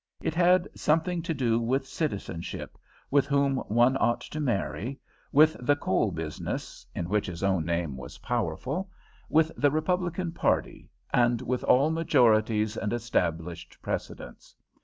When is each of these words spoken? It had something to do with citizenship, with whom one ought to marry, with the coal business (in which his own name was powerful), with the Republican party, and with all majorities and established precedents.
It 0.19 0.33
had 0.33 0.67
something 0.73 1.21
to 1.21 1.31
do 1.35 1.59
with 1.59 1.85
citizenship, 1.87 2.75
with 3.11 3.27
whom 3.27 3.57
one 3.67 3.97
ought 3.97 4.21
to 4.21 4.39
marry, 4.39 4.99
with 5.31 5.55
the 5.59 5.75
coal 5.75 6.09
business 6.11 6.87
(in 6.95 7.07
which 7.07 7.27
his 7.27 7.43
own 7.43 7.65
name 7.65 7.95
was 7.97 8.17
powerful), 8.17 8.89
with 9.29 9.51
the 9.55 9.69
Republican 9.69 10.31
party, 10.31 10.89
and 11.13 11.39
with 11.39 11.63
all 11.65 11.91
majorities 11.91 12.75
and 12.75 12.91
established 12.93 13.77
precedents. 13.83 14.55